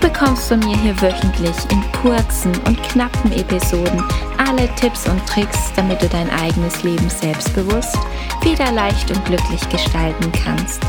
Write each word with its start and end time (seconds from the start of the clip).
Du 0.00 0.06
bekommst 0.06 0.46
von 0.46 0.60
mir 0.60 0.76
hier 0.76 1.00
wöchentlich 1.02 1.56
in 1.72 1.82
kurzen 1.90 2.52
und 2.68 2.80
knappen 2.84 3.32
Episoden 3.32 4.00
alle 4.38 4.72
Tipps 4.76 5.08
und 5.08 5.26
Tricks, 5.26 5.72
damit 5.74 6.00
du 6.00 6.08
dein 6.08 6.30
eigenes 6.30 6.84
Leben 6.84 7.10
selbstbewusst, 7.10 7.98
wieder 8.42 8.70
leicht 8.70 9.10
und 9.10 9.24
glücklich 9.24 9.68
gestalten 9.68 10.30
kannst. 10.44 10.80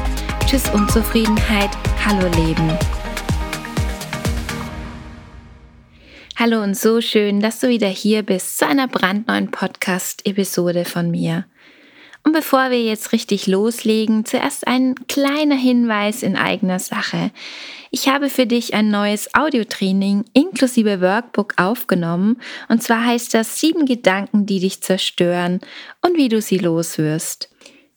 Tschüss 0.45 0.69
Unzufriedenheit, 0.69 1.71
hallo 2.05 2.27
Leben. 2.35 2.69
Hallo 6.37 6.61
und 6.61 6.77
so 6.77 7.01
schön, 7.01 7.39
dass 7.39 7.59
du 7.59 7.67
wieder 7.67 7.89
hier 7.89 8.21
bist 8.21 8.59
zu 8.59 8.67
einer 8.67 8.87
brandneuen 8.87 9.49
Podcast-Episode 9.49 10.85
von 10.85 11.09
mir. 11.09 11.45
Und 12.29 12.33
bevor 12.33 12.69
wir 12.69 12.83
jetzt 12.83 13.11
richtig 13.11 13.47
loslegen, 13.47 14.23
zuerst 14.23 14.67
ein 14.67 14.93
kleiner 15.07 15.55
Hinweis 15.55 16.21
in 16.21 16.35
eigener 16.35 16.77
Sache. 16.77 17.31
Ich 17.89 18.07
habe 18.07 18.29
für 18.29 18.45
dich 18.45 18.75
ein 18.75 18.91
neues 18.91 19.33
Audiotraining 19.33 20.25
inklusive 20.33 21.01
Workbook 21.01 21.55
aufgenommen. 21.57 22.39
Und 22.67 22.83
zwar 22.83 23.03
heißt 23.03 23.33
das 23.33 23.59
sieben 23.59 23.87
Gedanken, 23.87 24.45
die 24.45 24.59
dich 24.59 24.83
zerstören 24.83 25.59
und 26.03 26.17
wie 26.17 26.29
du 26.29 26.39
sie 26.39 26.59
loswirst. 26.59 27.49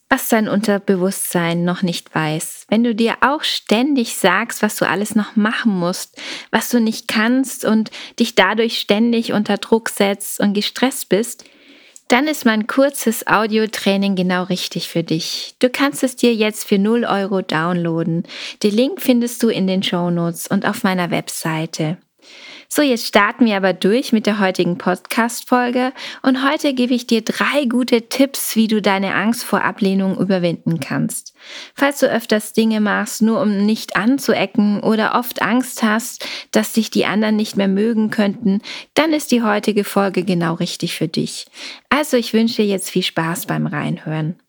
Was 0.09 0.31
dein 0.31 0.49
Unterbewusstsein 0.49 1.67
noch 1.67 1.83
nicht 1.83 2.15
weiß. 2.15 2.69
Wenn 2.71 2.85
du 2.85 2.95
dir 2.95 3.17
auch 3.21 3.43
ständig 3.43 4.17
sagst, 4.17 4.63
was 4.63 4.77
du 4.77 4.89
alles 4.89 5.15
noch 5.15 5.37
machen 5.37 5.79
musst, 5.79 6.19
was 6.51 6.71
du 6.71 6.81
nicht 6.81 7.07
kannst 7.07 7.67
und 7.67 7.91
dich 8.19 8.35
dadurch 8.35 8.79
ständig 8.79 9.35
unter 9.35 9.59
Druck 9.59 9.91
setzt 9.91 10.41
und 10.41 10.55
gestresst 10.55 11.11
bist, 11.11 11.45
dann 12.13 12.27
ist 12.27 12.45
mein 12.45 12.67
kurzes 12.67 13.27
Audiotraining 13.27 14.17
genau 14.17 14.43
richtig 14.43 14.89
für 14.89 15.03
dich. 15.03 15.55
Du 15.61 15.71
kannst 15.71 16.03
es 16.03 16.15
dir 16.15 16.35
jetzt 16.35 16.69
für 16.69 16.79
0 16.79 17.07
Euro 17.07 17.41
downloaden. 17.41 18.25
Den 18.63 18.75
Link 18.75 19.01
findest 19.01 19.43
du 19.43 19.49
in 19.49 19.67
den 19.67 19.83
Show 19.83 20.11
Notes 20.11 20.47
und 20.47 20.67
auf 20.67 20.83
meiner 20.83 21.11
Webseite. 21.11 21.97
So, 22.75 22.81
jetzt 22.81 23.07
starten 23.07 23.45
wir 23.45 23.59
aber 23.59 23.75
durch 23.75 24.15
mit 24.15 24.25
der 24.25 24.41
heutigen 24.41 24.79
Podcast-Folge 24.79 25.93
und 26.23 26.43
heute 26.43 26.73
gebe 26.73 26.95
ich 26.95 27.07
dir 27.07 27.21
drei 27.21 27.67
gute 27.67 28.09
Tipps, 28.09 28.57
wie 28.57 28.67
du 28.67 28.81
deine 28.81 29.15
Angst 29.15 29.45
vor 29.45 29.63
Ablehnung 29.63 30.17
überwinden 30.19 30.81
kannst. 30.81 31.35
Falls 31.75 31.99
du 31.99 32.07
öfters 32.11 32.55
Dinge 32.55 32.81
machst, 32.81 33.21
nur 33.21 33.43
um 33.43 33.67
nicht 33.67 33.97
anzuecken 33.97 34.81
oder 34.81 35.17
oft 35.17 35.43
Angst 35.43 35.83
hast, 35.83 36.27
dass 36.53 36.73
dich 36.73 36.91
die 36.91 37.05
anderen 37.05 37.37
nicht 37.37 37.59
mehr 37.59 37.69
mögen 37.69 38.09
könnten, 38.09 38.63
dann 38.95 39.13
ist 39.13 39.33
die 39.33 39.43
heutige 39.43 39.85
Folge 39.85 40.25
genau 40.25 40.55
richtig 40.55 40.95
für 40.95 41.09
dich. 41.09 41.49
Also 41.91 42.17
ich 42.17 42.33
wünsche 42.33 42.63
dir 42.63 42.69
jetzt 42.69 42.89
viel 42.89 43.03
Spaß 43.03 43.45
beim 43.45 43.67
Reinhören. 43.67 44.42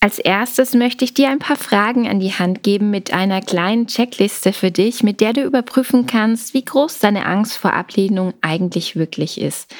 Als 0.00 0.18
erstes 0.18 0.74
möchte 0.74 1.04
ich 1.04 1.14
dir 1.14 1.28
ein 1.28 1.38
paar 1.38 1.56
Fragen 1.56 2.08
an 2.08 2.18
die 2.18 2.32
Hand 2.32 2.62
geben 2.62 2.90
mit 2.90 3.12
einer 3.12 3.40
kleinen 3.40 3.86
Checkliste 3.86 4.52
für 4.52 4.70
dich, 4.70 5.02
mit 5.02 5.20
der 5.20 5.32
du 5.32 5.42
überprüfen 5.42 6.06
kannst, 6.06 6.54
wie 6.54 6.64
groß 6.64 6.98
deine 6.98 7.24
Angst 7.24 7.56
vor 7.56 7.72
Ablehnung 7.72 8.34
eigentlich 8.40 8.96
wirklich 8.96 9.40
ist. 9.40 9.72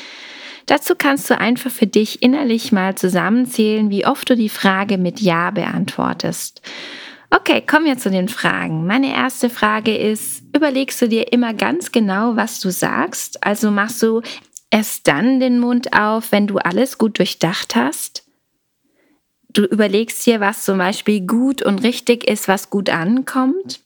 Dazu 0.67 0.95
kannst 0.97 1.29
du 1.29 1.39
einfach 1.39 1.71
für 1.71 1.89
dich 1.89 2.23
innerlich 2.23 2.71
mal 2.71 2.95
zusammenzählen, 2.95 3.91
wie 3.91 4.07
oft 4.07 4.31
du 4.31 4.37
die 4.37 4.49
Frage 4.49 4.97
mit 4.97 5.21
Ja 5.21 5.51
beantwortest. 5.51 6.63
Okay, 7.31 7.63
kommen 7.63 7.87
wir 7.87 7.99
zu 7.99 8.11
den 8.11 8.29
Fragen. 8.29 8.87
Meine 8.87 9.13
erste 9.13 9.49
Frage 9.49 9.97
ist, 9.97 10.45
überlegst 10.55 11.01
du 11.01 11.09
dir 11.09 11.33
immer 11.33 11.55
ganz 11.55 11.91
genau, 11.91 12.37
was 12.37 12.61
du 12.61 12.71
sagst? 12.71 13.43
Also 13.43 13.71
machst 13.71 14.03
du 14.03 14.21
erst 14.71 15.09
dann 15.09 15.41
den 15.41 15.59
Mund 15.59 15.95
auf, 15.95 16.31
wenn 16.31 16.47
du 16.47 16.59
alles 16.59 16.99
gut 16.99 17.19
durchdacht 17.19 17.75
hast? 17.75 18.22
Du 19.53 19.65
überlegst 19.65 20.25
dir, 20.25 20.41
was 20.41 20.65
zum 20.65 20.79
Beispiel 20.79 21.27
gut 21.27 21.63
und 21.63 21.83
richtig 21.83 22.25
ist, 22.29 22.49
was 22.49 22.71
gut 22.71 22.89
ankommt. 22.89 23.81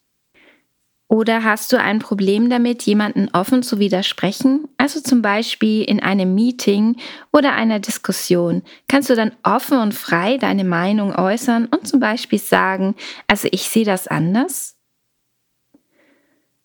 Oder 1.09 1.45
hast 1.45 1.73
du 1.73 1.81
ein 1.81 2.01
Problem 2.01 2.51
damit, 2.51 2.83
jemanden 2.83 3.29
offen 3.33 3.63
zu 3.63 3.79
widersprechen? 3.79 4.69
Also 4.77 5.01
zum 5.01 5.23
Beispiel 5.23 5.83
in 5.83 6.01
einem 6.01 6.35
Meeting 6.35 6.97
oder 7.33 7.53
einer 7.53 7.79
Diskussion 7.79 8.63
kannst 8.89 9.09
du 9.11 9.15
dann 9.15 9.33
offen 9.45 9.79
und 9.79 9.95
frei 9.95 10.37
deine 10.37 10.65
Meinung 10.65 11.15
äußern 11.15 11.67
und 11.67 11.87
zum 11.87 12.01
Beispiel 12.01 12.41
sagen, 12.41 12.97
also 13.29 13.49
ich 13.53 13.69
sehe 13.69 13.85
das 13.85 14.09
anders? 14.09 14.77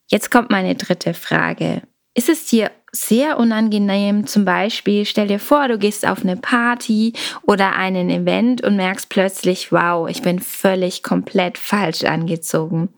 Jetzt 0.07 0.31
kommt 0.31 0.49
meine 0.49 0.75
dritte 0.75 1.13
Frage. 1.13 1.83
Ist 2.15 2.27
es 2.27 2.47
dir 2.47 2.71
sehr 2.91 3.37
unangenehm. 3.37 4.27
Zum 4.27 4.45
Beispiel, 4.45 5.05
stell 5.05 5.27
dir 5.27 5.39
vor, 5.39 5.67
du 5.67 5.77
gehst 5.77 6.05
auf 6.05 6.23
eine 6.23 6.37
Party 6.37 7.13
oder 7.43 7.75
einen 7.75 8.09
Event 8.09 8.63
und 8.63 8.75
merkst 8.75 9.09
plötzlich, 9.09 9.71
wow, 9.71 10.09
ich 10.09 10.21
bin 10.21 10.39
völlig 10.39 11.03
komplett 11.03 11.57
falsch 11.57 12.03
angezogen. 12.03 12.89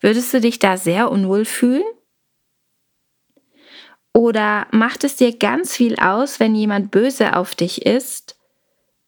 Würdest 0.00 0.32
du 0.34 0.40
dich 0.40 0.58
da 0.58 0.76
sehr 0.76 1.10
unwohl 1.10 1.44
fühlen? 1.44 1.84
Oder 4.12 4.66
macht 4.72 5.04
es 5.04 5.16
dir 5.16 5.36
ganz 5.36 5.76
viel 5.76 5.96
aus, 5.96 6.40
wenn 6.40 6.54
jemand 6.54 6.90
böse 6.90 7.36
auf 7.36 7.54
dich 7.54 7.86
ist? 7.86 8.36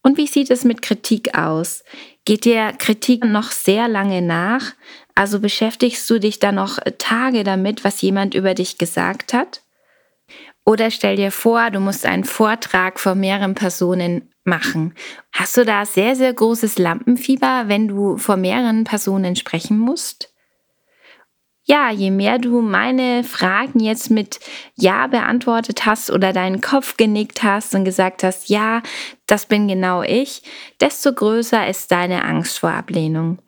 Und 0.03 0.17
wie 0.17 0.27
sieht 0.27 0.51
es 0.51 0.65
mit 0.65 0.83
Kritik 0.83 1.37
aus? 1.37 1.83
Geht 2.25 2.45
dir 2.45 2.73
Kritik 2.79 3.25
noch 3.25 3.51
sehr 3.51 3.89
lange 3.89 4.23
nach? 4.23 4.75
Also 5.15 5.41
beschäftigst 5.41 6.09
du 6.09 6.21
dich 6.21 6.39
da 6.39 6.53
noch 6.53 6.79
Tage 6.99 7.43
damit, 7.43 7.85
was 7.85 8.01
jemand 8.01 8.35
über 8.35 8.55
dich 8.55 8.79
gesagt 8.79 9.33
hat? 9.33 9.62
Oder 10.65 10.91
stell 10.91 11.17
dir 11.17 11.33
vor, 11.33 11.71
du 11.71 11.81
musst 11.81 12.07
einen 12.07 12.25
Vortrag 12.25 13.01
vor 13.01 13.15
mehreren 13.15 13.55
Personen 13.55 14.31
machen. 14.45 14.95
Hast 15.33 15.57
du 15.57 15.65
da 15.65 15.85
sehr, 15.85 16.15
sehr 16.15 16.33
großes 16.33 16.79
Lampenfieber, 16.79 17.65
wenn 17.67 17.89
du 17.89 18.17
vor 18.17 18.37
mehreren 18.37 18.85
Personen 18.85 19.35
sprechen 19.35 19.79
musst? 19.79 20.33
Ja, 21.65 21.91
je 21.91 22.11
mehr 22.11 22.39
du 22.39 22.61
meine 22.61 23.23
Fragen 23.23 23.79
jetzt 23.79 24.11
mit 24.11 24.41
Ja 24.75 25.07
beantwortet 25.07 25.87
hast 25.87 26.11
oder 26.11 26.33
deinen 26.33 26.61
Kopf 26.61 26.97
genickt 26.97 27.45
hast 27.45 27.75
und 27.77 27.85
gesagt 27.85 28.25
hast, 28.25 28.49
ja, 28.49 28.83
das 29.27 29.47
bin 29.47 29.69
genau 29.69 30.03
ich, 30.03 30.43
desto 30.81 31.13
größer 31.13 31.69
ist 31.69 31.93
deine 31.93 32.25
Angst 32.25 32.59
vor 32.59 32.71
Ablehnung. 32.71 33.39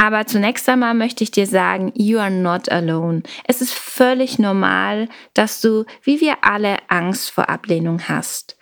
Aber 0.00 0.26
zunächst 0.26 0.68
einmal 0.68 0.94
möchte 0.94 1.24
ich 1.24 1.32
dir 1.32 1.46
sagen, 1.46 1.92
you 1.96 2.18
are 2.18 2.30
not 2.30 2.70
alone. 2.70 3.22
Es 3.44 3.60
ist 3.60 3.74
völlig 3.74 4.38
normal, 4.38 5.08
dass 5.34 5.60
du, 5.60 5.84
wie 6.02 6.20
wir 6.20 6.36
alle, 6.42 6.76
Angst 6.86 7.32
vor 7.32 7.48
Ablehnung 7.48 8.08
hast. 8.08 8.56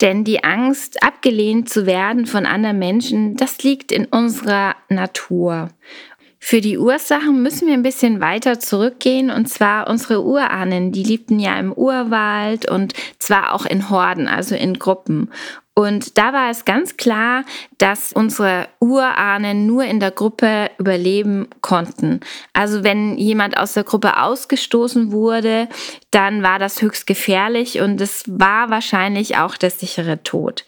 Denn 0.00 0.24
die 0.24 0.42
Angst, 0.42 1.02
abgelehnt 1.02 1.68
zu 1.68 1.86
werden 1.86 2.26
von 2.26 2.46
anderen 2.46 2.78
Menschen, 2.78 3.36
das 3.36 3.62
liegt 3.62 3.92
in 3.92 4.06
unserer 4.06 4.74
Natur. 4.88 5.68
Für 6.40 6.60
die 6.60 6.78
Ursachen 6.78 7.42
müssen 7.42 7.68
wir 7.68 7.74
ein 7.74 7.82
bisschen 7.82 8.20
weiter 8.20 8.58
zurückgehen 8.58 9.30
und 9.30 9.48
zwar 9.48 9.88
unsere 9.88 10.24
Urahnen, 10.24 10.92
die 10.92 11.04
lebten 11.04 11.38
ja 11.38 11.58
im 11.58 11.72
Urwald 11.72 12.70
und 12.70 12.92
zwar 13.18 13.54
auch 13.54 13.64
in 13.64 13.88
Horden, 13.88 14.28
also 14.28 14.54
in 14.54 14.78
Gruppen. 14.78 15.30
Und 15.76 16.18
da 16.18 16.32
war 16.32 16.50
es 16.50 16.64
ganz 16.64 16.96
klar, 16.96 17.44
dass 17.78 18.12
unsere 18.12 18.68
Urahnen 18.78 19.66
nur 19.66 19.84
in 19.84 19.98
der 19.98 20.12
Gruppe 20.12 20.70
überleben 20.78 21.48
konnten. 21.62 22.20
Also 22.52 22.84
wenn 22.84 23.18
jemand 23.18 23.58
aus 23.58 23.72
der 23.72 23.82
Gruppe 23.82 24.22
ausgestoßen 24.22 25.10
wurde, 25.10 25.68
dann 26.12 26.44
war 26.44 26.60
das 26.60 26.80
höchst 26.80 27.08
gefährlich 27.08 27.80
und 27.80 28.00
es 28.00 28.22
war 28.28 28.70
wahrscheinlich 28.70 29.36
auch 29.36 29.56
der 29.56 29.70
sichere 29.70 30.22
Tod. 30.22 30.64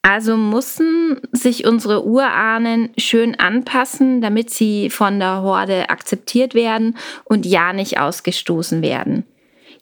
Also 0.00 0.36
mussten 0.36 1.20
sich 1.30 1.64
unsere 1.64 2.04
Urahnen 2.04 2.90
schön 2.98 3.38
anpassen, 3.38 4.20
damit 4.20 4.50
sie 4.50 4.88
von 4.88 5.20
der 5.20 5.42
Horde 5.42 5.90
akzeptiert 5.90 6.54
werden 6.54 6.96
und 7.24 7.46
ja 7.46 7.72
nicht 7.72 8.00
ausgestoßen 8.00 8.82
werden. 8.82 9.24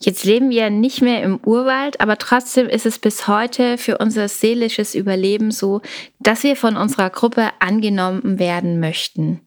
Jetzt 0.02 0.25
leben 0.25 0.49
wir 0.49 0.70
nicht 0.70 1.02
mehr 1.02 1.23
im 1.23 1.38
Urwald, 1.44 2.00
aber 2.00 2.17
trotzdem 2.17 2.69
ist 2.69 2.87
es 2.87 2.99
bis 2.99 3.29
heute 3.29 3.76
für 3.76 3.99
unser 3.99 4.29
seelisches 4.29 4.94
Überleben 4.94 5.50
so, 5.50 5.82
dass 6.19 6.43
wir 6.43 6.56
von 6.56 6.76
unserer 6.76 7.11
Gruppe 7.11 7.50
angenommen 7.58 8.38
werden 8.38 8.81
möchten. 8.81 9.43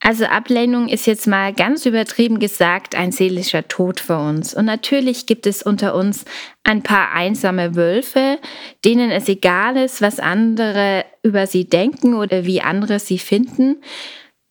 Also 0.00 0.26
Ablehnung 0.26 0.88
ist 0.88 1.06
jetzt 1.06 1.26
mal 1.26 1.52
ganz 1.52 1.84
übertrieben 1.84 2.38
gesagt 2.38 2.94
ein 2.94 3.10
seelischer 3.10 3.66
Tod 3.66 3.98
für 3.98 4.16
uns. 4.16 4.54
Und 4.54 4.64
natürlich 4.64 5.26
gibt 5.26 5.46
es 5.46 5.64
unter 5.64 5.96
uns 5.96 6.24
ein 6.62 6.84
paar 6.84 7.10
einsame 7.12 7.74
Wölfe, 7.74 8.38
denen 8.84 9.10
es 9.10 9.28
egal 9.28 9.76
ist, 9.76 10.00
was 10.00 10.20
andere 10.20 11.04
über 11.24 11.48
sie 11.48 11.68
denken 11.68 12.14
oder 12.14 12.44
wie 12.44 12.60
andere 12.60 13.00
sie 13.00 13.18
finden. 13.18 13.82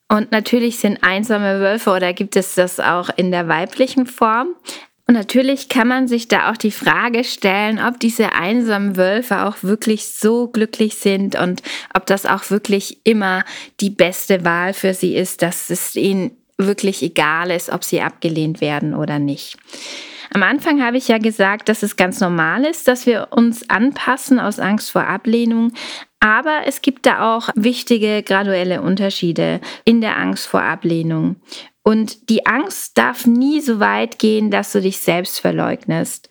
Und 0.09 0.31
natürlich 0.31 0.79
sind 0.79 1.01
einsame 1.01 1.61
Wölfe 1.61 1.91
oder 1.91 2.11
gibt 2.11 2.35
es 2.35 2.55
das 2.55 2.79
auch 2.81 3.09
in 3.15 3.31
der 3.31 3.47
weiblichen 3.47 4.05
Form. 4.05 4.49
Und 5.07 5.13
natürlich 5.13 5.69
kann 5.69 5.87
man 5.87 6.09
sich 6.09 6.27
da 6.27 6.51
auch 6.51 6.57
die 6.57 6.71
Frage 6.71 7.23
stellen, 7.23 7.79
ob 7.79 7.97
diese 7.97 8.33
einsamen 8.33 8.97
Wölfe 8.97 9.45
auch 9.45 9.55
wirklich 9.61 10.07
so 10.07 10.47
glücklich 10.47 10.95
sind 10.95 11.39
und 11.39 11.63
ob 11.93 12.05
das 12.05 12.25
auch 12.25 12.49
wirklich 12.49 12.99
immer 13.05 13.45
die 13.79 13.89
beste 13.89 14.43
Wahl 14.43 14.73
für 14.73 14.93
sie 14.93 15.15
ist, 15.15 15.41
dass 15.41 15.69
es 15.69 15.95
ihnen 15.95 16.31
wirklich 16.57 17.01
egal 17.01 17.51
ist, 17.51 17.69
ob 17.69 17.85
sie 17.85 18.01
abgelehnt 18.01 18.59
werden 18.59 18.93
oder 18.93 19.17
nicht. 19.17 19.57
Am 20.33 20.43
Anfang 20.43 20.83
habe 20.83 20.97
ich 20.97 21.07
ja 21.07 21.19
gesagt, 21.19 21.69
dass 21.69 21.83
es 21.83 21.95
ganz 21.95 22.19
normal 22.19 22.65
ist, 22.65 22.89
dass 22.89 23.05
wir 23.05 23.29
uns 23.31 23.69
anpassen 23.69 24.39
aus 24.39 24.59
Angst 24.59 24.91
vor 24.91 25.07
Ablehnung. 25.07 25.71
Aber 26.19 26.63
es 26.65 26.81
gibt 26.81 27.05
da 27.05 27.37
auch 27.37 27.49
wichtige 27.55 28.23
graduelle 28.23 28.81
Unterschiede 28.81 29.61
in 29.85 30.01
der 30.01 30.17
Angst 30.17 30.47
vor 30.47 30.63
Ablehnung. 30.63 31.37
Und 31.87 32.29
die 32.29 32.45
Angst 32.45 32.97
darf 32.97 33.25
nie 33.25 33.61
so 33.61 33.79
weit 33.79 34.19
gehen, 34.19 34.51
dass 34.51 34.73
du 34.73 34.81
dich 34.81 34.99
selbst 34.99 35.39
verleugnest. 35.39 36.27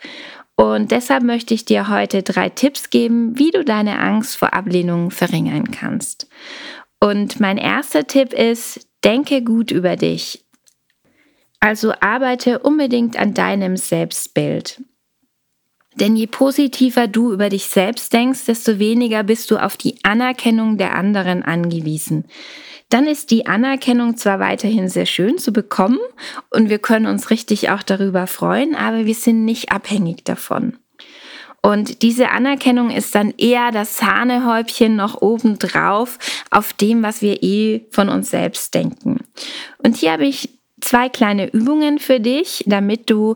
Und 0.54 0.90
deshalb 0.90 1.22
möchte 1.22 1.54
ich 1.54 1.64
dir 1.64 1.88
heute 1.88 2.22
drei 2.22 2.50
Tipps 2.50 2.90
geben, 2.90 3.38
wie 3.38 3.52
du 3.52 3.64
deine 3.64 3.98
Angst 3.98 4.36
vor 4.36 4.52
Ablehnung 4.52 5.10
verringern 5.10 5.70
kannst. 5.70 6.28
Und 7.00 7.40
mein 7.40 7.56
erster 7.56 8.06
Tipp 8.06 8.34
ist, 8.34 8.86
denke 9.02 9.42
gut 9.42 9.70
über 9.70 9.96
dich. 9.96 10.44
Also 11.58 11.94
arbeite 12.00 12.58
unbedingt 12.58 13.18
an 13.18 13.32
deinem 13.32 13.78
Selbstbild. 13.78 14.82
Denn 15.98 16.14
je 16.14 16.26
positiver 16.26 17.08
du 17.08 17.32
über 17.32 17.48
dich 17.48 17.66
selbst 17.66 18.12
denkst, 18.12 18.44
desto 18.46 18.78
weniger 18.78 19.22
bist 19.22 19.50
du 19.50 19.56
auf 19.56 19.76
die 19.76 19.96
Anerkennung 20.02 20.76
der 20.76 20.94
anderen 20.94 21.42
angewiesen 21.42 22.24
dann 22.88 23.06
ist 23.06 23.30
die 23.30 23.46
Anerkennung 23.46 24.16
zwar 24.16 24.38
weiterhin 24.38 24.88
sehr 24.88 25.06
schön 25.06 25.38
zu 25.38 25.52
bekommen 25.52 25.98
und 26.50 26.70
wir 26.70 26.78
können 26.78 27.06
uns 27.06 27.30
richtig 27.30 27.70
auch 27.70 27.82
darüber 27.82 28.26
freuen, 28.26 28.74
aber 28.76 29.06
wir 29.06 29.14
sind 29.14 29.44
nicht 29.44 29.72
abhängig 29.72 30.24
davon. 30.24 30.78
Und 31.62 32.02
diese 32.02 32.30
Anerkennung 32.30 32.90
ist 32.90 33.16
dann 33.16 33.34
eher 33.38 33.72
das 33.72 33.98
Sahnehäubchen 33.98 34.94
noch 34.94 35.20
obendrauf 35.20 36.18
auf 36.50 36.72
dem, 36.72 37.02
was 37.02 37.22
wir 37.22 37.42
eh 37.42 37.86
von 37.90 38.08
uns 38.08 38.30
selbst 38.30 38.72
denken. 38.72 39.18
Und 39.78 39.96
hier 39.96 40.12
habe 40.12 40.26
ich 40.26 40.48
zwei 40.80 41.08
kleine 41.08 41.52
Übungen 41.52 41.98
für 41.98 42.20
dich, 42.20 42.62
damit 42.66 43.10
du 43.10 43.34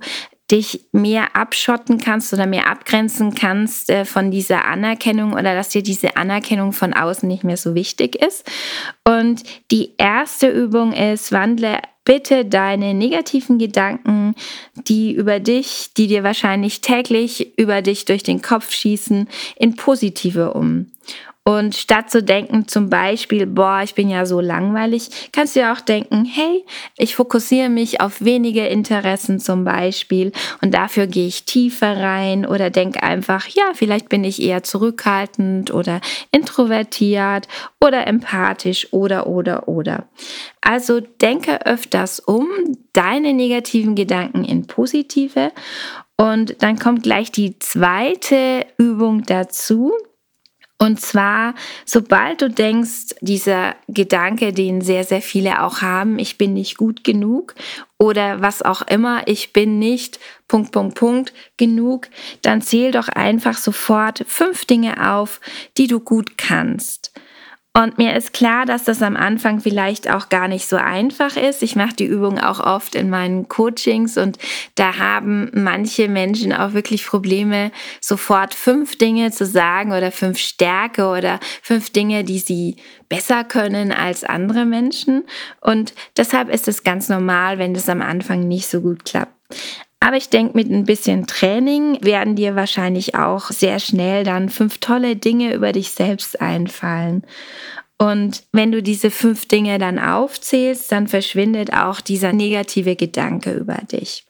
dich 0.51 0.87
mehr 0.93 1.37
abschotten 1.37 1.99
kannst 1.99 2.33
oder 2.33 2.47
mehr 2.47 2.69
abgrenzen 2.69 3.35
kannst 3.35 3.91
äh, 3.91 4.05
von 4.05 4.31
dieser 4.31 4.65
Anerkennung 4.65 5.33
oder 5.33 5.55
dass 5.55 5.69
dir 5.69 5.83
diese 5.83 6.17
Anerkennung 6.17 6.73
von 6.73 6.93
außen 6.93 7.29
nicht 7.29 7.45
mehr 7.45 7.57
so 7.57 7.75
wichtig 7.75 8.17
ist. 8.17 8.51
Und 9.05 9.43
die 9.71 9.93
erste 9.99 10.49
Übung 10.49 10.93
ist, 10.93 11.33
wandle 11.33 11.79
bitte 12.05 12.45
deine 12.45 12.95
negativen 12.95 13.59
Gedanken, 13.59 14.35
die 14.75 15.13
über 15.13 15.39
dich, 15.39 15.91
die 15.97 16.07
dir 16.07 16.25
wahrscheinlich 16.25 16.81
täglich 16.81 17.57
über 17.59 17.83
dich 17.83 18.05
durch 18.05 18.23
den 18.23 18.43
Kopf 18.43 18.73
schießen, 18.73 19.29
in 19.57 19.77
positive 19.77 20.55
um. 20.55 20.87
Und 21.51 21.75
statt 21.75 22.13
zu 22.13 22.23
denken, 22.23 22.69
zum 22.69 22.91
Beispiel, 22.91 23.45
boah, 23.45 23.81
ich 23.83 23.97
bin 23.97 24.09
ja 24.09 24.25
so 24.25 24.41
langweilig, 24.41 25.31
kannst 25.33 25.57
du 25.57 25.61
ja 25.61 25.73
auch 25.73 25.81
denken, 25.81 26.25
hey, 26.25 26.65
ich 26.97 27.17
fokussiere 27.17 27.69
mich 27.69 28.01
auf 28.01 28.21
wenige 28.21 28.69
Interessen 28.69 29.41
zum 29.41 29.65
Beispiel 29.65 30.31
und 30.63 30.73
dafür 30.75 31.09
gehe 31.09 31.27
ich 31.27 31.47
tiefer 31.47 32.01
rein 32.01 32.47
oder 32.47 32.71
denke 32.71 33.03
einfach, 33.03 33.49
ja, 33.49 33.65
vielleicht 33.75 34.09
bin 34.09 34.23
ich 34.23 34.41
eher 34.41 34.63
zurückhaltend 34.63 35.75
oder 35.75 36.01
introvertiert 36.31 37.49
oder 37.81 38.07
empathisch 38.07 38.93
oder, 38.93 39.27
oder, 39.27 39.67
oder. 39.67 40.05
Also 40.61 41.01
denke 41.01 41.67
öfters 41.67 42.21
um 42.21 42.47
deine 42.93 43.33
negativen 43.33 43.97
Gedanken 43.97 44.45
in 44.45 44.69
positive 44.69 45.51
und 46.17 46.63
dann 46.63 46.79
kommt 46.79 47.03
gleich 47.03 47.33
die 47.33 47.59
zweite 47.59 48.67
Übung 48.79 49.23
dazu. 49.23 49.93
Und 50.83 50.99
zwar, 50.99 51.55
sobald 51.85 52.41
du 52.41 52.49
denkst, 52.49 53.15
dieser 53.21 53.77
Gedanke, 53.89 54.55
den 54.55 54.81
sehr, 54.81 55.05
sehr 55.05 55.21
viele 55.21 55.63
auch 55.63 55.83
haben, 55.83 56.19
ich 56.19 56.39
bin 56.39 56.55
nicht 56.55 56.79
gut 56.79 57.05
genug 57.05 57.55
oder 57.99 58.41
was 58.41 58.63
auch 58.63 58.81
immer, 58.83 59.29
ich 59.29 59.53
bin 59.53 59.79
nicht 59.79 60.19
Punkt, 60.49 60.73
Punkt, 60.73 60.95
Punkt 60.95 61.35
genug, 61.59 62.09
dann 62.41 62.63
zähl 62.63 62.93
doch 62.93 63.09
einfach 63.09 63.59
sofort 63.59 64.25
fünf 64.27 64.65
Dinge 64.65 65.13
auf, 65.13 65.43
die 65.77 65.87
du 65.87 66.01
gut 66.01 66.39
kannst. 66.39 67.13
Und 67.73 67.99
mir 67.99 68.17
ist 68.17 68.33
klar, 68.33 68.67
dass 68.67 68.83
das 68.83 69.01
am 69.01 69.17
Anfang 69.17 69.61
vielleicht 69.61 70.11
auch 70.11 70.29
gar 70.29 70.49
nicht 70.49 70.67
so 70.67 70.75
einfach 70.75 71.37
ist. 71.37 71.63
Ich 71.63 71.77
mache 71.77 71.95
die 71.95 72.05
Übung 72.05 72.41
auch 72.41 72.59
oft 72.59 72.97
in 72.97 73.09
meinen 73.11 73.47
Coachings 73.47 74.19
und 74.19 74.39
da 74.75 74.99
haben 74.99 75.53
manche 75.55 76.09
Menschen 76.09 76.53
auch 76.53 76.73
wirklich 76.73 77.07
Probleme, 77.07 77.71
sofort 78.01 78.55
fünf 78.55 78.99
Dinge 78.99 79.31
zu 79.31 79.47
sagen 79.47 79.93
oder 79.93 80.11
fünf 80.11 80.39
Stärke 80.39 81.07
oder 81.07 81.39
fünf 81.63 81.91
Dinge, 81.91 82.25
die 82.25 82.41
sie 82.41 82.75
besser 83.09 83.45
können 83.45 83.93
als 83.93 84.25
andere 84.25 84.65
Menschen. 84.65 85.23
Und 85.61 85.95
deshalb 86.17 86.49
ist 86.49 86.67
es 86.67 86.83
ganz 86.83 87.09
normal, 87.09 87.59
wenn 87.59 87.73
das 87.73 87.89
am 87.89 88.03
Anfang 88.03 88.49
nicht 88.49 88.67
so 88.67 88.81
gut 88.81 89.05
klappt. 89.05 89.33
Aber 90.01 90.17
ich 90.17 90.31
denke, 90.31 90.57
mit 90.57 90.71
ein 90.71 90.87
bisschen 90.87 91.27
Training 91.27 92.03
werden 92.03 92.35
dir 92.35 92.57
wahrscheinlich 92.57 93.15
auch 93.15 93.51
sehr 93.51 93.79
schnell 93.79 94.25
dann 94.25 94.49
fünf 94.49 94.79
tolle 94.79 95.15
Dinge 95.15 95.55
über 95.55 95.73
dich 95.73 95.91
selbst 95.91 96.41
einfallen. 96.41 97.23
Und 97.99 98.45
wenn 98.53 98.73
du 98.73 98.83
diese 98.83 99.11
fünf 99.11 99.47
Dinge 99.47 99.79
dann 99.79 99.99
aufzählst, 99.99 100.91
dann 100.91 101.07
verschwindet 101.07 101.75
auch 101.75 102.01
dieser 102.01 102.33
negative 102.33 102.97
Gedanke 102.97 103.53
über 103.53 103.75
dich. 103.75 104.25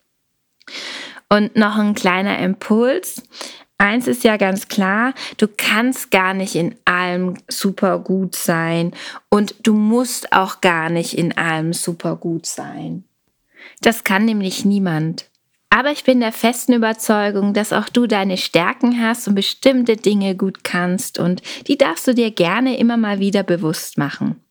Und 1.29 1.55
noch 1.55 1.77
ein 1.77 1.95
kleiner 1.95 2.41
Impuls. 2.41 3.23
Eins 3.79 4.09
ist 4.09 4.25
ja 4.25 4.37
ganz 4.37 4.67
klar, 4.67 5.15
du 5.37 5.47
kannst 5.57 6.11
gar 6.11 6.35
nicht 6.35 6.57
in 6.57 6.75
allem 6.85 7.37
super 7.49 8.01
gut 8.01 8.35
sein 8.35 8.93
und 9.31 9.55
du 9.63 9.75
musst 9.75 10.33
auch 10.33 10.61
gar 10.61 10.91
nicht 10.91 11.17
in 11.17 11.39
allem 11.39 11.73
super 11.73 12.17
gut 12.17 12.47
sein. 12.47 13.05
Das 13.81 14.03
kann 14.03 14.25
nämlich 14.25 14.65
niemand. 14.65 15.30
Aber 15.71 15.93
ich 15.93 16.03
bin 16.03 16.19
der 16.19 16.33
festen 16.33 16.73
Überzeugung, 16.73 17.55
dass 17.55 17.73
auch 17.73 17.89
du 17.89 18.09
deine 18.09 18.37
Stärken 18.37 19.01
hast 19.01 19.29
und 19.29 19.37
bestimmte 19.37 19.97
Dinge 19.97 20.35
gut 20.35 20.65
kannst 20.65 21.19
und 21.19 21.43
die 21.69 21.79
darfst 21.79 22.09
du 22.09 22.15
dir 22.15 22.33
gerne 22.33 22.77
immer 22.77 22.97
mal 22.97 23.21
wieder 23.21 23.45
bewusst 23.45 23.97
machen. 23.97 24.45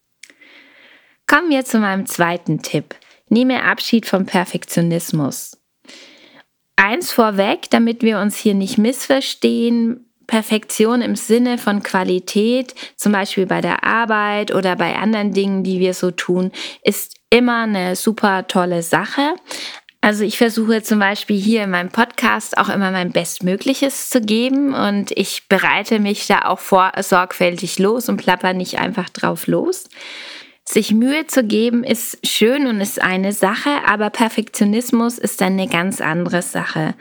Kommen 1.27 1.49
wir 1.49 1.65
zu 1.65 1.77
meinem 1.79 2.05
zweiten 2.05 2.61
Tipp. 2.61 2.95
Nehme 3.27 3.63
Abschied 3.63 4.07
vom 4.07 4.25
Perfektionismus. 4.25 5.57
Eins 6.75 7.11
vorweg, 7.11 7.69
damit 7.69 8.01
wir 8.01 8.19
uns 8.19 8.37
hier 8.37 8.55
nicht 8.55 8.77
missverstehen. 8.77 10.05
Perfektion 10.25 11.01
im 11.01 11.15
Sinne 11.15 11.57
von 11.57 11.81
Qualität, 11.81 12.75
zum 12.95 13.11
Beispiel 13.11 13.47
bei 13.47 13.61
der 13.61 13.83
Arbeit 13.83 14.53
oder 14.53 14.75
bei 14.75 14.95
anderen 14.95 15.33
Dingen, 15.33 15.63
die 15.63 15.79
wir 15.79 15.95
so 15.95 16.11
tun, 16.11 16.51
ist 16.83 17.15
immer 17.31 17.63
eine 17.63 17.95
super 17.95 18.47
tolle 18.47 18.83
Sache. 18.83 19.33
Also 20.01 20.23
ich 20.23 20.37
versuche 20.37 20.81
zum 20.81 20.99
Beispiel 20.99 21.37
hier 21.37 21.63
in 21.63 21.71
meinem 21.71 21.89
Podcast 21.89 22.57
auch 22.57 22.69
immer 22.69 22.91
mein 22.91 23.11
Bestmögliches 23.11 24.09
zu 24.09 24.21
geben 24.21 24.73
und 24.73 25.11
ich 25.11 25.49
bereite 25.49 25.99
mich 25.99 26.25
da 26.25 26.45
auch 26.45 26.59
vor, 26.59 26.93
sorgfältig 27.01 27.79
los 27.79 28.07
und 28.07 28.17
plapper 28.17 28.53
nicht 28.53 28.79
einfach 28.79 29.09
drauf 29.09 29.47
los. 29.47 29.89
Sich 30.63 30.93
Mühe 30.93 31.27
zu 31.27 31.43
geben 31.43 31.83
ist 31.83 32.25
schön 32.25 32.67
und 32.67 32.79
ist 32.79 33.01
eine 33.01 33.33
Sache, 33.33 33.71
aber 33.85 34.09
Perfektionismus 34.09 35.17
ist 35.17 35.41
dann 35.41 35.53
eine 35.53 35.67
ganz 35.67 35.99
andere 35.99 36.43
Sache. 36.43 36.93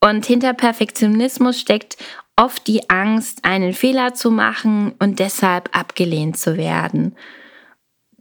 Und 0.00 0.26
hinter 0.26 0.52
Perfektionismus 0.52 1.58
steckt 1.58 1.96
oft 2.36 2.66
die 2.66 2.90
Angst, 2.90 3.44
einen 3.44 3.72
Fehler 3.72 4.14
zu 4.14 4.30
machen 4.30 4.92
und 4.98 5.18
deshalb 5.18 5.74
abgelehnt 5.74 6.36
zu 6.36 6.56
werden. 6.56 7.16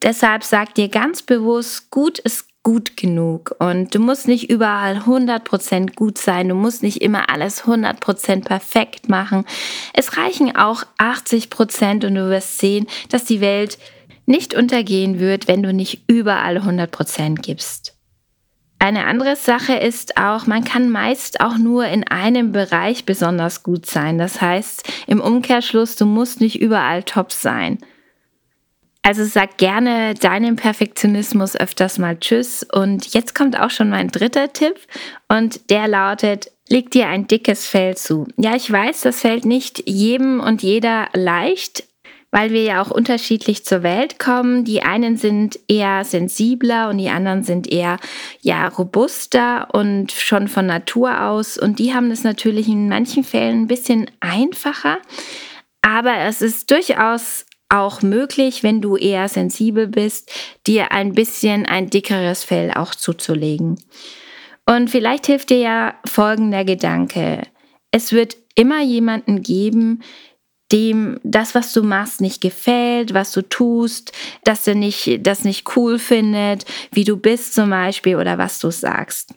Deshalb 0.04 0.44
sag 0.44 0.76
dir 0.76 0.90
ganz 0.90 1.24
bewusst, 1.24 1.90
gut 1.90 2.20
ist 2.20 2.53
gut 2.64 2.96
genug 2.96 3.56
und 3.60 3.94
du 3.94 4.00
musst 4.00 4.28
nicht 4.28 4.50
überall 4.50 5.00
100% 5.00 5.96
gut 5.96 6.18
sein, 6.18 6.48
du 6.48 6.56
musst 6.56 6.82
nicht 6.82 7.02
immer 7.02 7.30
alles 7.30 7.66
100% 7.66 8.46
perfekt 8.46 9.10
machen. 9.10 9.46
Es 9.94 10.18
reichen 10.18 10.56
auch 10.56 10.84
80% 10.98 12.06
und 12.06 12.16
du 12.16 12.30
wirst 12.30 12.60
sehen, 12.60 12.88
dass 13.10 13.26
die 13.26 13.42
Welt 13.42 13.78
nicht 14.26 14.54
untergehen 14.54 15.20
wird, 15.20 15.50
wenn 15.50 15.62
du 15.62 15.74
nicht 15.74 16.04
überall 16.08 16.58
100% 16.58 17.42
gibst. 17.42 17.98
Eine 18.80 19.06
andere 19.06 19.36
Sache 19.36 19.76
ist 19.76 20.18
auch, 20.18 20.46
man 20.46 20.66
kann 20.66 20.90
meist 20.90 21.40
auch 21.40 21.58
nur 21.58 21.86
in 21.86 22.06
einem 22.06 22.52
Bereich 22.52 23.06
besonders 23.06 23.64
gut 23.64 23.86
sein. 23.86 24.18
Das 24.18 24.42
heißt, 24.42 24.84
im 25.08 25.22
Umkehrschluss, 25.22 25.96
du 25.96 26.06
musst 26.06 26.42
nicht 26.42 26.60
überall 26.62 27.04
top 27.04 27.32
sein. 27.32 27.78
Also 29.06 29.26
sag 29.26 29.58
gerne 29.58 30.14
deinem 30.14 30.56
Perfektionismus 30.56 31.58
öfters 31.58 31.98
mal 31.98 32.18
Tschüss. 32.18 32.66
Und 32.72 33.14
jetzt 33.14 33.36
kommt 33.36 33.60
auch 33.60 33.70
schon 33.70 33.90
mein 33.90 34.08
dritter 34.08 34.54
Tipp 34.54 34.76
und 35.28 35.70
der 35.70 35.90
lautet, 35.90 36.52
leg 36.70 36.90
dir 36.90 37.08
ein 37.08 37.28
dickes 37.28 37.68
Fell 37.68 37.98
zu. 37.98 38.28
Ja, 38.38 38.56
ich 38.56 38.72
weiß, 38.72 39.02
das 39.02 39.20
fällt 39.20 39.44
nicht 39.44 39.84
jedem 39.88 40.40
und 40.40 40.64
jeder 40.64 41.10
leicht. 41.14 41.84
weil 42.34 42.50
wir 42.50 42.64
ja 42.64 42.82
auch 42.82 42.90
unterschiedlich 42.90 43.64
zur 43.64 43.84
Welt 43.84 44.18
kommen. 44.18 44.66
Die 44.66 44.82
einen 44.82 45.18
sind 45.18 45.60
eher 45.68 46.04
sensibler 46.04 46.90
und 46.90 46.98
die 46.98 47.10
anderen 47.10 47.44
sind 47.44 47.72
eher 47.72 48.00
ja 48.42 48.68
robuster 48.68 49.68
und 49.72 50.12
schon 50.12 50.48
von 50.48 50.66
Natur 50.66 51.26
aus 51.26 51.60
und 51.60 51.78
die 51.78 51.94
haben 51.94 52.10
es 52.10 52.24
natürlich 52.24 52.68
in 52.68 52.90
manchen 52.90 53.24
Fällen 53.24 53.62
ein 53.62 53.68
bisschen 53.68 54.10
einfacher, 54.20 54.98
aber 55.84 56.22
es 56.22 56.42
ist 56.42 56.72
durchaus 56.72 57.46
auch 57.74 58.02
möglich, 58.04 58.62
wenn 58.62 58.82
du 58.82 58.96
eher 58.96 59.28
sensibel 59.28 59.88
bist, 59.88 60.32
dir 60.68 60.92
ein 60.92 61.14
bisschen 61.14 61.66
ein 61.66 61.90
dickeres 61.90 62.44
Fell 62.44 62.72
auch 62.72 62.94
zuzulegen. 62.94 63.80
Und 64.66 64.90
vielleicht 64.90 65.26
hilft 65.26 65.50
dir 65.50 65.58
ja 65.58 65.96
folgender 66.06 66.64
Gedanke. 66.66 67.42
Es 67.92 68.14
wird 68.14 68.38
immer 68.56 68.82
jemanden 68.82 69.42
geben, 69.42 70.04
dem 70.72 71.20
das, 71.24 71.56
was 71.56 71.74
du 71.74 71.84
machst, 71.84 72.22
nicht 72.22 72.42
gefällt, 72.42 73.14
was 73.14 73.32
du 73.32 73.42
tust, 73.42 74.12
dass 74.44 74.68
er 74.68 74.76
nicht, 74.76 75.26
das 75.26 75.44
nicht 75.44 75.76
cool 75.76 76.00
findet, 76.00 76.66
wie 76.92 77.04
du 77.04 77.18
bist 77.18 77.54
zum 77.54 77.70
Beispiel 77.70 78.16
oder 78.16 78.38
was 78.38 78.60
du 78.60 78.72
sagst. 78.72 79.34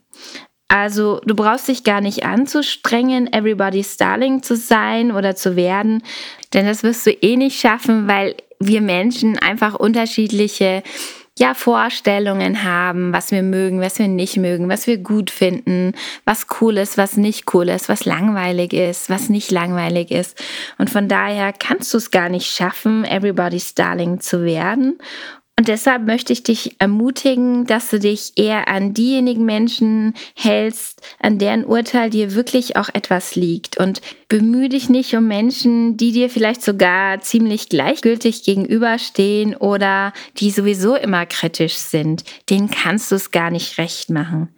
Also 0.69 1.21
du 1.25 1.35
brauchst 1.35 1.69
dich 1.69 1.85
gar 1.85 2.01
nicht 2.01 2.25
anzustrengen, 2.25 3.33
everybody's 3.33 3.97
darling 3.97 4.43
zu 4.43 4.57
sein 4.57 5.13
oder 5.13 5.37
zu 5.37 5.55
werden, 5.55 6.03
denn 6.55 6.67
das 6.67 6.83
wirst 6.83 7.07
du 7.07 7.13
eh 7.13 7.37
nicht 7.37 7.61
schaffen, 7.61 8.09
weil 8.09 8.35
wir 8.59 8.81
Menschen 8.81 9.39
einfach 9.39 9.75
unterschiedliche 9.75 10.83
ja, 11.39 11.53
Vorstellungen 11.53 12.65
haben, 12.65 13.13
was 13.13 13.31
wir 13.31 13.43
mögen, 13.43 13.81
was 13.81 13.99
wir 13.99 14.09
nicht 14.09 14.39
mögen, 14.39 14.71
was 14.71 14.87
wir 14.87 14.97
gut 14.97 15.31
finden, 15.31 15.93
was 16.25 16.47
cool 16.61 16.79
ist, 16.79 16.97
was 16.97 17.19
nicht 17.19 17.53
cool 17.53 17.69
ist, 17.69 17.91
was 17.91 18.07
langweilig 18.07 18.73
ist, 18.73 19.11
was 19.11 19.29
nicht 19.29 19.51
langweilig 19.51 20.11
ist. 20.11 20.43
Und 20.79 20.89
von 20.89 21.09
daher 21.09 21.53
kannst 21.53 21.93
du 21.93 21.99
es 21.99 22.11
gar 22.11 22.31
nicht 22.31 22.51
schaffen, 22.51 23.05
everybody's 23.05 23.75
darling 23.75 24.21
zu 24.21 24.45
werden. 24.45 24.99
Und 25.59 25.69
deshalb 25.69 26.05
möchte 26.05 26.35
ich 26.35 26.43
dich 26.43 26.77
ermutigen, 26.81 27.65
dass 27.65 27.89
du 27.89 27.99
dich 27.99 28.33
eher 28.37 28.69
an 28.69 28.93
diejenigen 28.93 29.47
Menschen 29.47 30.13
hältst, 30.35 31.01
an 31.19 31.39
deren 31.39 31.65
Urteil 31.65 32.11
dir 32.11 32.35
wirklich 32.35 32.77
auch 32.77 32.91
etwas 32.93 33.37
liegt. 33.37 33.79
Und 33.79 34.03
bemühe 34.29 34.69
dich 34.69 34.91
nicht 34.91 35.15
um 35.17 35.27
Menschen, 35.27 35.97
die 35.97 36.13
dir 36.13 36.29
vielleicht 36.29 36.63
sogar 36.63 37.23
ziemlich 37.23 37.71
gleichgültig 37.71 38.43
gegenüberstehen 38.43 39.57
oder 39.57 40.13
die 40.37 40.51
sowieso 40.51 40.95
immer 40.95 41.25
kritisch 41.25 41.77
sind. 41.77 42.25
Denen 42.51 42.71
kannst 42.71 43.11
du 43.11 43.15
es 43.15 43.31
gar 43.31 43.51
nicht 43.51 43.79
recht 43.79 44.11
machen. 44.11 44.51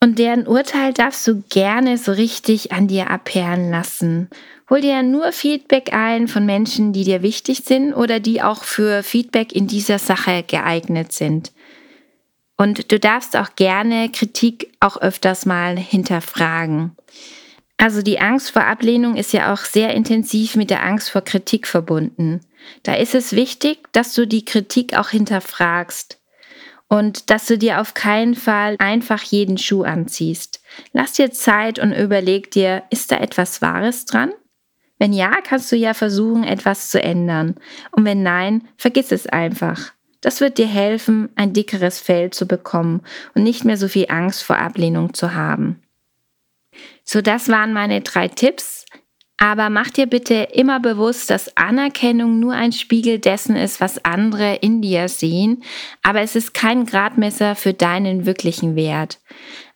Und 0.00 0.18
deren 0.18 0.46
Urteil 0.46 0.94
darfst 0.94 1.26
du 1.26 1.42
gerne 1.50 1.98
so 1.98 2.12
richtig 2.12 2.72
an 2.72 2.86
dir 2.86 3.10
abperlen 3.10 3.70
lassen. 3.70 4.30
Hol 4.70 4.82
dir 4.82 5.02
nur 5.02 5.32
Feedback 5.32 5.94
ein 5.94 6.28
von 6.28 6.44
Menschen, 6.44 6.92
die 6.92 7.04
dir 7.04 7.22
wichtig 7.22 7.62
sind 7.64 7.94
oder 7.94 8.20
die 8.20 8.42
auch 8.42 8.64
für 8.64 9.02
Feedback 9.02 9.54
in 9.54 9.66
dieser 9.66 9.98
Sache 9.98 10.42
geeignet 10.42 11.12
sind. 11.12 11.52
Und 12.58 12.92
du 12.92 12.98
darfst 12.98 13.36
auch 13.36 13.56
gerne 13.56 14.10
Kritik 14.10 14.72
auch 14.80 15.00
öfters 15.00 15.46
mal 15.46 15.78
hinterfragen. 15.78 16.96
Also 17.78 18.02
die 18.02 18.20
Angst 18.20 18.50
vor 18.50 18.64
Ablehnung 18.64 19.16
ist 19.16 19.32
ja 19.32 19.54
auch 19.54 19.58
sehr 19.58 19.94
intensiv 19.94 20.56
mit 20.56 20.68
der 20.68 20.84
Angst 20.84 21.10
vor 21.10 21.22
Kritik 21.22 21.66
verbunden. 21.66 22.40
Da 22.82 22.94
ist 22.94 23.14
es 23.14 23.32
wichtig, 23.32 23.78
dass 23.92 24.14
du 24.14 24.26
die 24.26 24.44
Kritik 24.44 24.98
auch 24.98 25.10
hinterfragst 25.10 26.20
und 26.88 27.30
dass 27.30 27.46
du 27.46 27.56
dir 27.56 27.80
auf 27.80 27.94
keinen 27.94 28.34
Fall 28.34 28.74
einfach 28.80 29.22
jeden 29.22 29.56
Schuh 29.56 29.84
anziehst. 29.84 30.60
Lass 30.92 31.12
dir 31.12 31.30
Zeit 31.30 31.78
und 31.78 31.92
überleg 31.92 32.50
dir, 32.50 32.82
ist 32.90 33.12
da 33.12 33.16
etwas 33.18 33.62
Wahres 33.62 34.04
dran? 34.04 34.32
Wenn 34.98 35.12
ja, 35.12 35.40
kannst 35.42 35.70
du 35.70 35.76
ja 35.76 35.94
versuchen, 35.94 36.44
etwas 36.44 36.90
zu 36.90 37.02
ändern. 37.02 37.54
Und 37.92 38.04
wenn 38.04 38.22
nein, 38.22 38.68
vergiss 38.76 39.12
es 39.12 39.26
einfach. 39.26 39.92
Das 40.20 40.40
wird 40.40 40.58
dir 40.58 40.66
helfen, 40.66 41.28
ein 41.36 41.52
dickeres 41.52 42.00
Fell 42.00 42.30
zu 42.30 42.46
bekommen 42.46 43.02
und 43.34 43.44
nicht 43.44 43.64
mehr 43.64 43.76
so 43.76 43.86
viel 43.86 44.06
Angst 44.08 44.42
vor 44.42 44.58
Ablehnung 44.58 45.14
zu 45.14 45.34
haben. 45.34 45.80
So, 47.04 47.22
das 47.22 47.48
waren 47.48 47.72
meine 47.72 48.00
drei 48.00 48.28
Tipps. 48.28 48.84
Aber 49.40 49.70
mach 49.70 49.90
dir 49.90 50.06
bitte 50.06 50.48
immer 50.52 50.80
bewusst, 50.80 51.30
dass 51.30 51.56
Anerkennung 51.56 52.40
nur 52.40 52.54
ein 52.54 52.72
Spiegel 52.72 53.20
dessen 53.20 53.54
ist, 53.54 53.80
was 53.80 54.04
andere 54.04 54.56
in 54.56 54.82
dir 54.82 55.08
sehen, 55.08 55.62
aber 56.02 56.22
es 56.22 56.34
ist 56.34 56.54
kein 56.54 56.86
Gradmesser 56.86 57.54
für 57.54 57.72
deinen 57.72 58.26
wirklichen 58.26 58.74
Wert. 58.74 59.20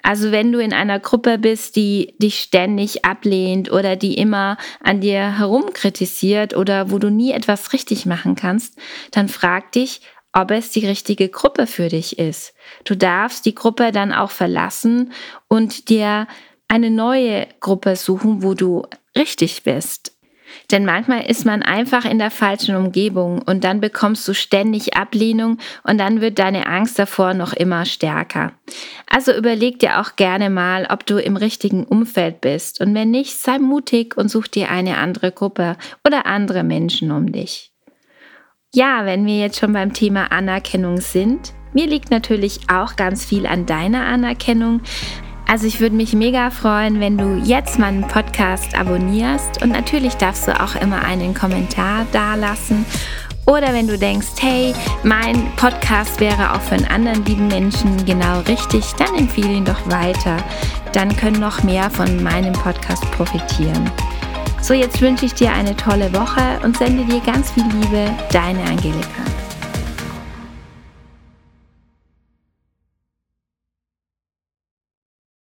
Also 0.03 0.33
wenn 0.33 0.51
du 0.53 0.59
in 0.59 0.73
einer 0.73 0.99
Gruppe 0.99 1.39
bist, 1.39 1.77
die 1.77 2.15
dich 2.19 2.41
ständig 2.41 3.05
ablehnt 3.05 3.71
oder 3.71 3.97
die 3.97 4.15
immer 4.15 4.57
an 4.81 5.01
dir 5.01 5.39
herumkritisiert 5.39 6.57
oder 6.57 6.91
wo 6.91 6.99
du 6.99 7.11
nie 7.11 7.33
etwas 7.33 7.73
richtig 7.73 8.05
machen 8.05 8.35
kannst, 8.35 8.77
dann 9.13 9.29
frag 9.29 9.73
dich, 9.73 10.01
ob 10.33 10.51
es 10.51 10.71
die 10.71 10.87
richtige 10.87 11.29
Gruppe 11.29 11.67
für 11.67 11.89
dich 11.89 12.19
ist. 12.19 12.55
Du 12.85 12.97
darfst 12.97 13.45
die 13.47 13.55
Gruppe 13.55 13.93
dann 13.93 14.13
auch 14.13 14.31
verlassen 14.31 15.13
und 15.49 15.89
dir 15.89 16.27
eine 16.69 16.91
neue 16.91 17.47
Gruppe 17.61 17.97
suchen, 17.97 18.43
wo 18.43 18.55
du 18.55 18.87
richtig 19.15 19.63
bist. 19.63 20.17
Denn 20.71 20.85
manchmal 20.85 21.25
ist 21.31 21.45
man 21.45 21.63
einfach 21.63 22.05
in 22.05 22.19
der 22.19 22.31
falschen 22.31 22.77
Umgebung 22.77 23.43
und 23.43 23.65
dann 23.65 23.81
bekommst 23.81 24.27
du 24.27 24.35
ständig 24.35 24.97
Ablehnung 24.97 25.59
und 25.85 25.99
dann 25.99 26.21
wird 26.21 26.39
deine 26.39 26.67
Angst 26.67 26.99
davor 26.99 27.35
noch 27.35 27.53
immer 27.53 27.85
stärker. 27.85 28.53
Also 29.09 29.35
überleg 29.35 29.79
dir 29.79 30.01
auch 30.01 30.17
gerne 30.17 30.51
mal, 30.51 30.87
ob 30.91 31.07
du 31.07 31.19
im 31.19 31.37
richtigen 31.37 31.85
Umfeld 31.85 32.41
bist 32.41 32.81
und 32.81 32.95
wenn 32.95 33.11
nicht, 33.11 33.37
sei 33.37 33.59
mutig 33.59 34.17
und 34.17 34.29
such 34.29 34.49
dir 34.49 34.71
eine 34.71 34.99
andere 34.99 35.33
Gruppe 35.33 35.77
oder 36.07 36.27
andere 36.27 36.63
Menschen 36.63 37.11
um 37.11 37.33
dich. 37.33 37.73
Ja, 38.75 39.05
wenn 39.05 39.27
wir 39.27 39.39
jetzt 39.39 39.59
schon 39.59 39.75
beim 39.75 39.93
Thema 39.93 40.33
Anerkennung 40.33 40.97
sind, 40.99 41.53
mir 41.75 41.87
liegt 41.87 42.11
natürlich 42.11 42.61
auch 42.71 42.97
ganz 42.97 43.25
viel 43.25 43.47
an 43.47 43.67
deiner 43.67 44.07
Anerkennung. 44.07 44.81
Also 45.53 45.67
ich 45.67 45.81
würde 45.81 45.95
mich 45.95 46.15
mega 46.15 46.49
freuen, 46.49 46.99
wenn 46.99 47.19
du 47.19 47.37
jetzt 47.45 47.79
meinen 47.79 48.09
Podcast 48.09 48.75
abonnierst 48.75 49.63
und 49.63 49.69
natürlich 49.69 50.15
darfst 50.15 50.49
du 50.49 50.59
auch 50.59 50.77
immer 50.77 51.05
einen 51.05 51.35
Kommentar 51.35 52.07
dalassen. 52.11 52.87
Oder 53.45 53.75
wenn 53.75 53.87
du 53.87 53.99
denkst, 53.99 54.29
hey, 54.41 54.73
mein 55.05 55.55
Podcast 55.57 56.21
wäre 56.21 56.55
auch 56.55 56.61
für 56.63 56.77
einen 56.77 56.87
anderen 56.87 57.23
lieben 57.27 57.49
Menschen 57.49 58.03
genau 58.07 58.41
richtig, 58.49 58.95
dann 58.95 59.15
empfehle 59.15 59.53
ihn 59.53 59.67
doch 59.67 59.91
weiter. 59.91 60.39
Dann 60.95 61.15
können 61.15 61.39
noch 61.39 61.63
mehr 61.63 61.91
von 61.91 62.23
meinem 62.23 62.55
Podcast 62.55 63.03
profitieren. 63.11 63.91
So, 64.63 64.73
jetzt 64.73 65.03
wünsche 65.03 65.27
ich 65.27 65.35
dir 65.35 65.53
eine 65.53 65.77
tolle 65.77 66.11
Woche 66.15 66.61
und 66.65 66.79
sende 66.79 67.05
dir 67.05 67.21
ganz 67.21 67.51
viel 67.51 67.65
Liebe, 67.65 68.11
deine 68.33 68.63
Angelika. 68.63 69.42